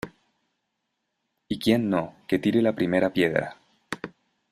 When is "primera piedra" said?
2.73-3.59